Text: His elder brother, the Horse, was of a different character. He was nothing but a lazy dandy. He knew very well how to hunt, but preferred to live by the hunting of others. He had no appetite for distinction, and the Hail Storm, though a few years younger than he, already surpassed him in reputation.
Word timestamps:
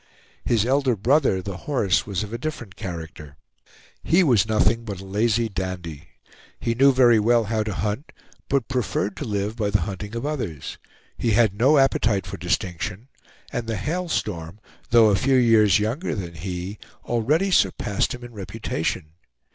His 0.43 0.65
elder 0.65 0.95
brother, 0.95 1.43
the 1.43 1.57
Horse, 1.69 2.07
was 2.07 2.23
of 2.23 2.33
a 2.33 2.39
different 2.39 2.75
character. 2.75 3.37
He 4.03 4.23
was 4.23 4.47
nothing 4.49 4.83
but 4.83 4.99
a 4.99 5.05
lazy 5.05 5.47
dandy. 5.47 6.07
He 6.59 6.73
knew 6.73 6.91
very 6.91 7.19
well 7.19 7.43
how 7.43 7.61
to 7.61 7.71
hunt, 7.71 8.11
but 8.49 8.67
preferred 8.67 9.15
to 9.17 9.25
live 9.25 9.55
by 9.55 9.69
the 9.69 9.81
hunting 9.81 10.15
of 10.15 10.25
others. 10.25 10.79
He 11.19 11.33
had 11.33 11.53
no 11.53 11.77
appetite 11.77 12.25
for 12.25 12.37
distinction, 12.37 13.09
and 13.53 13.67
the 13.67 13.77
Hail 13.77 14.09
Storm, 14.09 14.59
though 14.89 15.09
a 15.11 15.15
few 15.15 15.35
years 15.35 15.77
younger 15.77 16.15
than 16.15 16.33
he, 16.33 16.79
already 17.05 17.51
surpassed 17.51 18.15
him 18.15 18.23
in 18.23 18.33
reputation. 18.33 19.11